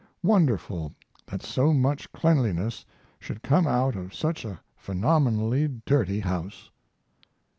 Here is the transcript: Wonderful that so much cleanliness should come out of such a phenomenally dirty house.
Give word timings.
Wonderful 0.23 0.95
that 1.27 1.43
so 1.43 1.73
much 1.75 2.11
cleanliness 2.11 2.83
should 3.19 3.43
come 3.43 3.67
out 3.67 3.95
of 3.95 4.15
such 4.15 4.45
a 4.45 4.59
phenomenally 4.75 5.67
dirty 5.85 6.19
house. 6.21 6.71